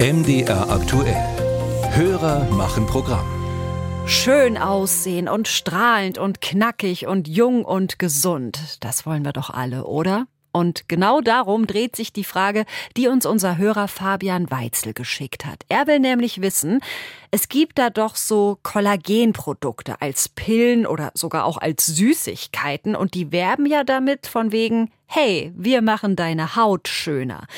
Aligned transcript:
MDR 0.00 0.70
aktuell. 0.70 1.16
Hörer 1.90 2.44
machen 2.52 2.86
Programm. 2.86 3.26
Schön 4.06 4.56
aussehen 4.56 5.28
und 5.28 5.48
strahlend 5.48 6.18
und 6.18 6.40
knackig 6.40 7.08
und 7.08 7.26
jung 7.26 7.64
und 7.64 7.98
gesund. 7.98 8.76
Das 8.78 9.06
wollen 9.06 9.24
wir 9.24 9.32
doch 9.32 9.50
alle, 9.50 9.86
oder? 9.86 10.28
Und 10.52 10.88
genau 10.88 11.20
darum 11.20 11.66
dreht 11.66 11.96
sich 11.96 12.12
die 12.12 12.22
Frage, 12.22 12.64
die 12.96 13.08
uns 13.08 13.26
unser 13.26 13.58
Hörer 13.58 13.88
Fabian 13.88 14.52
Weitzel 14.52 14.94
geschickt 14.94 15.44
hat. 15.44 15.64
Er 15.68 15.88
will 15.88 15.98
nämlich 15.98 16.40
wissen, 16.40 16.78
es 17.32 17.48
gibt 17.48 17.76
da 17.76 17.90
doch 17.90 18.14
so 18.14 18.60
Kollagenprodukte 18.62 20.00
als 20.00 20.28
Pillen 20.28 20.86
oder 20.86 21.10
sogar 21.14 21.44
auch 21.44 21.58
als 21.58 21.86
Süßigkeiten 21.86 22.94
und 22.94 23.14
die 23.14 23.32
werben 23.32 23.66
ja 23.66 23.82
damit 23.82 24.28
von 24.28 24.52
wegen, 24.52 24.92
hey, 25.06 25.52
wir 25.56 25.82
machen 25.82 26.14
deine 26.14 26.54
Haut 26.54 26.86
schöner. 26.86 27.48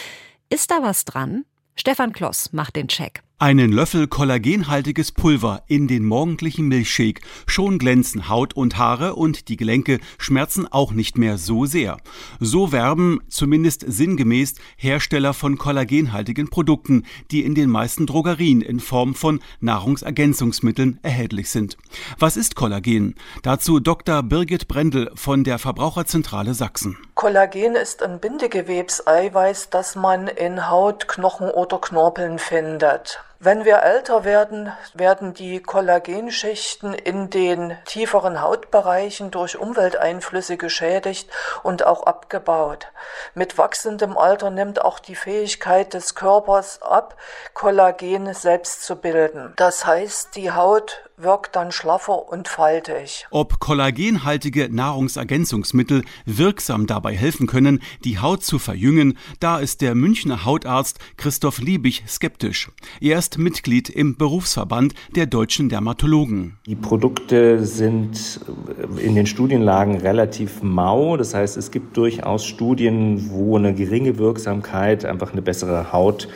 Ist 0.48 0.70
da 0.70 0.82
was 0.82 1.04
dran? 1.04 1.44
Stefan 1.76 2.12
Kloss 2.12 2.52
macht 2.52 2.76
den 2.76 2.88
Check. 2.88 3.22
Einen 3.42 3.72
Löffel 3.72 4.06
kollagenhaltiges 4.06 5.12
Pulver 5.12 5.62
in 5.66 5.88
den 5.88 6.04
morgendlichen 6.04 6.68
Milchshake. 6.68 7.22
Schon 7.46 7.78
glänzen 7.78 8.28
Haut 8.28 8.52
und 8.52 8.76
Haare 8.76 9.14
und 9.14 9.48
die 9.48 9.56
Gelenke 9.56 9.98
schmerzen 10.18 10.70
auch 10.70 10.92
nicht 10.92 11.16
mehr 11.16 11.38
so 11.38 11.64
sehr. 11.64 11.96
So 12.38 12.70
werben 12.70 13.22
zumindest 13.28 13.82
sinngemäß 13.88 14.56
Hersteller 14.76 15.32
von 15.32 15.56
kollagenhaltigen 15.56 16.50
Produkten, 16.50 17.06
die 17.30 17.42
in 17.42 17.54
den 17.54 17.70
meisten 17.70 18.06
Drogerien 18.06 18.60
in 18.60 18.78
Form 18.78 19.14
von 19.14 19.40
Nahrungsergänzungsmitteln 19.60 21.00
erhältlich 21.02 21.48
sind. 21.48 21.78
Was 22.18 22.36
ist 22.36 22.56
Kollagen? 22.56 23.14
Dazu 23.42 23.80
Dr. 23.80 24.22
Birgit 24.22 24.68
Brendel 24.68 25.10
von 25.14 25.44
der 25.44 25.58
Verbraucherzentrale 25.58 26.52
Sachsen. 26.52 26.98
Kollagen 27.14 27.74
ist 27.74 28.02
ein 28.02 28.20
Bindegewebseiweiß, 28.20 29.70
das 29.70 29.96
man 29.96 30.28
in 30.28 30.68
Haut, 30.68 31.08
Knochen 31.08 31.48
oder 31.48 31.78
Knorpeln 31.78 32.38
findet. 32.38 33.18
Wenn 33.42 33.64
wir 33.64 33.78
älter 33.78 34.24
werden, 34.24 34.70
werden 34.92 35.32
die 35.32 35.62
Kollagenschichten 35.62 36.92
in 36.92 37.30
den 37.30 37.74
tieferen 37.86 38.42
Hautbereichen 38.42 39.30
durch 39.30 39.56
Umwelteinflüsse 39.56 40.58
geschädigt 40.58 41.30
und 41.62 41.86
auch 41.86 42.02
abgebaut. 42.02 42.88
Mit 43.32 43.56
wachsendem 43.56 44.18
Alter 44.18 44.50
nimmt 44.50 44.84
auch 44.84 44.98
die 44.98 45.14
Fähigkeit 45.14 45.94
des 45.94 46.14
Körpers 46.14 46.82
ab, 46.82 47.16
Kollagen 47.54 48.34
selbst 48.34 48.82
zu 48.82 48.96
bilden. 48.96 49.54
Das 49.56 49.86
heißt, 49.86 50.36
die 50.36 50.52
Haut 50.52 51.08
wirkt 51.22 51.56
dann 51.56 51.72
schlaffer 51.72 52.28
und 52.30 52.48
faltig. 52.48 53.26
Ob 53.30 53.60
kollagenhaltige 53.60 54.68
Nahrungsergänzungsmittel 54.70 56.02
wirksam 56.24 56.86
dabei 56.86 57.14
helfen 57.14 57.46
können, 57.46 57.80
die 58.04 58.18
Haut 58.18 58.42
zu 58.42 58.58
verjüngen, 58.58 59.18
da 59.38 59.58
ist 59.58 59.80
der 59.80 59.94
Münchner 59.94 60.44
Hautarzt 60.44 60.98
Christoph 61.16 61.58
Liebig 61.58 62.04
skeptisch. 62.06 62.70
Er 63.00 63.18
ist 63.18 63.38
Mitglied 63.38 63.88
im 63.90 64.16
Berufsverband 64.16 64.94
der 65.14 65.26
deutschen 65.26 65.68
Dermatologen. 65.68 66.58
Die 66.66 66.76
Produkte 66.76 67.64
sind 67.64 68.40
in 68.96 69.14
den 69.14 69.26
Studienlagen 69.26 69.96
relativ 69.96 70.62
mau. 70.62 71.16
Das 71.16 71.34
heißt, 71.34 71.56
es 71.56 71.70
gibt 71.70 71.96
durchaus 71.96 72.44
Studien, 72.44 73.30
wo 73.30 73.56
eine 73.56 73.74
geringe 73.74 74.18
Wirksamkeit 74.18 75.04
einfach 75.04 75.32
eine 75.32 75.42
bessere 75.42 75.92
Haut 75.92 76.28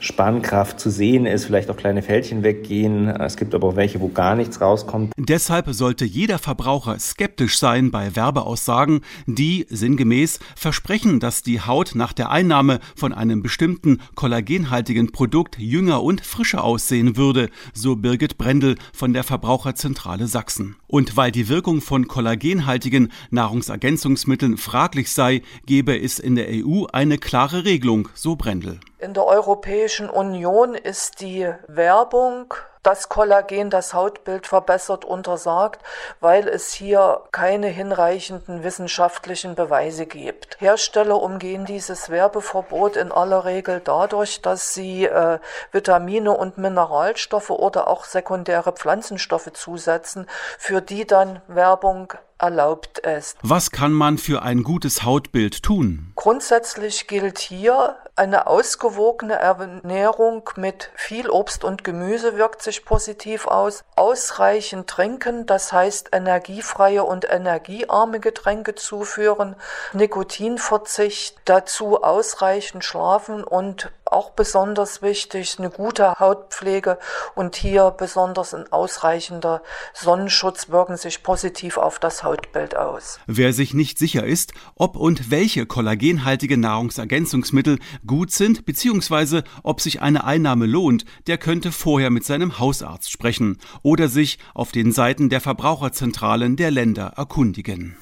Spannkraft 0.00 0.78
zu 0.78 0.90
sehen 0.90 1.26
ist, 1.26 1.46
vielleicht 1.46 1.70
auch 1.70 1.76
kleine 1.76 2.02
Fältchen 2.02 2.42
weggehen. 2.42 3.08
Es 3.08 3.36
gibt 3.36 3.54
aber 3.54 3.68
auch 3.68 3.76
welche, 3.76 4.00
wo 4.00 4.08
gar 4.08 4.36
nichts 4.36 4.60
rauskommt. 4.60 5.12
Deshalb 5.16 5.68
sollte 5.70 6.04
jeder 6.04 6.38
Verbraucher 6.38 6.98
skeptisch 6.98 7.58
sein 7.58 7.90
bei 7.90 8.14
Werbeaussagen, 8.14 9.00
die 9.26 9.66
sinngemäß 9.68 10.38
versprechen, 10.56 11.20
dass 11.20 11.42
die 11.42 11.60
Haut 11.60 11.94
nach 11.94 12.12
der 12.12 12.30
Einnahme 12.30 12.78
von 12.96 13.12
einem 13.12 13.42
bestimmten 13.42 13.98
kollagenhaltigen 14.14 15.10
Produkt 15.12 15.58
jünger 15.58 16.02
und 16.02 16.20
frischer 16.20 16.62
aussehen 16.62 17.16
würde, 17.16 17.50
so 17.74 17.96
Birgit 17.96 18.38
Brendel 18.38 18.76
von 18.92 19.12
der 19.12 19.24
Verbraucherzentrale 19.24 20.26
Sachsen. 20.26 20.76
Und 20.86 21.16
weil 21.16 21.32
die 21.32 21.48
Wirkung 21.48 21.80
von 21.80 22.08
kollagenhaltigen 22.08 23.10
Nahrungsergänzungsmitteln 23.30 24.56
fraglich 24.56 25.10
sei, 25.10 25.42
gebe 25.66 25.98
es 26.00 26.18
in 26.18 26.36
der 26.36 26.48
EU 26.50 26.84
eine 26.92 27.18
klare 27.18 27.64
Regelung, 27.64 28.08
so 28.14 28.36
Brendel. 28.36 28.80
In 29.00 29.14
der 29.14 29.26
Europäischen 29.26 30.10
Union 30.10 30.74
ist 30.74 31.20
die 31.20 31.48
Werbung 31.68 32.52
dass 32.82 33.08
Kollagen 33.08 33.70
das 33.70 33.94
Hautbild 33.94 34.46
verbessert, 34.46 35.04
untersagt, 35.04 35.82
weil 36.20 36.48
es 36.48 36.72
hier 36.72 37.22
keine 37.32 37.68
hinreichenden 37.68 38.62
wissenschaftlichen 38.62 39.54
Beweise 39.54 40.06
gibt. 40.06 40.60
Hersteller 40.60 41.20
umgehen 41.20 41.64
dieses 41.64 42.10
Werbeverbot 42.10 42.96
in 42.96 43.12
aller 43.12 43.44
Regel 43.44 43.80
dadurch, 43.82 44.42
dass 44.42 44.74
sie 44.74 45.04
äh, 45.04 45.38
Vitamine 45.72 46.32
und 46.32 46.58
Mineralstoffe 46.58 47.50
oder 47.50 47.88
auch 47.88 48.04
sekundäre 48.04 48.72
Pflanzenstoffe 48.72 49.52
zusetzen, 49.52 50.26
für 50.58 50.80
die 50.80 51.06
dann 51.06 51.42
Werbung 51.48 52.12
erlaubt 52.38 53.00
ist. 53.00 53.36
Was 53.42 53.70
kann 53.70 53.92
man 53.92 54.16
für 54.16 54.42
ein 54.42 54.62
gutes 54.62 55.02
Hautbild 55.02 55.62
tun? 55.62 56.12
Grundsätzlich 56.14 57.08
gilt 57.08 57.38
hier, 57.38 57.96
eine 58.14 58.46
ausgewogene 58.48 59.34
Ernährung 59.34 60.50
mit 60.56 60.90
viel 60.94 61.30
Obst 61.30 61.62
und 61.62 61.84
Gemüse 61.84 62.36
wirkt 62.36 62.62
sich 62.68 62.84
positiv 62.84 63.46
aus. 63.46 63.82
Ausreichend 63.96 64.88
trinken, 64.88 65.46
das 65.46 65.72
heißt 65.72 66.10
energiefreie 66.12 67.02
und 67.02 67.30
energiearme 67.30 68.20
Getränke 68.20 68.74
zuführen. 68.74 69.56
Nikotinverzicht, 69.94 71.36
dazu 71.46 72.02
ausreichend 72.02 72.84
schlafen 72.84 73.42
und 73.42 73.90
auch 74.12 74.30
besonders 74.30 75.02
wichtig 75.02 75.56
eine 75.58 75.70
gute 75.70 76.18
Hautpflege 76.18 76.98
und 77.34 77.56
hier 77.56 77.90
besonders 77.90 78.54
ein 78.54 78.70
ausreichender 78.72 79.62
Sonnenschutz 79.94 80.68
wirken 80.68 80.96
sich 80.96 81.22
positiv 81.22 81.76
auf 81.76 81.98
das 81.98 82.22
Hautbild 82.22 82.76
aus. 82.76 83.20
Wer 83.26 83.52
sich 83.52 83.74
nicht 83.74 83.98
sicher 83.98 84.24
ist, 84.24 84.52
ob 84.74 84.96
und 84.96 85.30
welche 85.30 85.66
kollagenhaltige 85.66 86.56
Nahrungsergänzungsmittel 86.56 87.78
gut 88.06 88.30
sind 88.30 88.66
bzw. 88.66 89.42
ob 89.62 89.80
sich 89.80 90.02
eine 90.02 90.24
Einnahme 90.24 90.66
lohnt, 90.66 91.04
der 91.26 91.38
könnte 91.38 91.72
vorher 91.72 92.10
mit 92.10 92.24
seinem 92.24 92.58
Hausarzt 92.58 93.10
sprechen 93.10 93.58
oder 93.82 94.08
sich 94.08 94.38
auf 94.54 94.72
den 94.72 94.92
Seiten 94.92 95.28
der 95.28 95.40
Verbraucherzentralen 95.40 96.56
der 96.56 96.70
Länder 96.70 97.12
erkundigen. 97.16 97.96